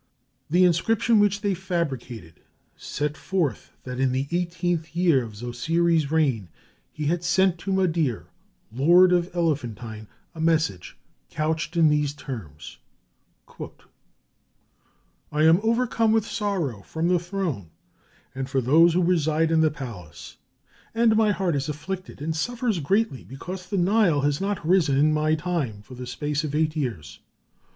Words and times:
The 0.49 0.63
inscription 0.65 1.19
which 1.19 1.41
they 1.41 1.53
fabricated 1.53 2.39
set 2.75 3.15
forth 3.15 3.71
that 3.83 3.99
in 3.99 4.13
the 4.13 4.27
eighteenth 4.31 4.95
year 4.95 5.23
of 5.23 5.35
Zosiri's 5.35 6.09
reign 6.09 6.49
he 6.91 7.05
had 7.05 7.23
sent 7.23 7.59
to 7.59 7.71
Madir, 7.71 8.23
lord 8.73 9.11
of 9.13 9.29
Elephantine, 9.35 10.07
a 10.33 10.41
message 10.41 10.97
couched 11.29 11.77
in 11.77 11.89
these 11.89 12.15
terms: 12.15 12.79
"I 15.31 15.43
am 15.43 15.59
overcome 15.61 16.11
with 16.11 16.25
sorrow 16.25 16.81
for 16.81 17.03
the 17.07 17.19
throne, 17.19 17.69
and 18.33 18.49
for 18.49 18.59
those 18.59 18.93
who 18.95 19.03
reside 19.03 19.51
in 19.51 19.61
the 19.61 19.69
palace, 19.69 20.37
and 20.95 21.15
my 21.15 21.31
heart 21.31 21.55
is 21.55 21.69
afflicted 21.69 22.23
and 22.23 22.35
suffers 22.35 22.79
greatly 22.79 23.23
because 23.23 23.67
the 23.67 23.77
Nile 23.77 24.21
has 24.21 24.41
not 24.41 24.67
risen 24.67 24.97
in 24.97 25.13
my 25.13 25.35
time, 25.35 25.83
for 25.83 25.93
the 25.93 26.07
space 26.07 26.43
of 26.43 26.55
eight 26.55 26.75
years. 26.75 27.19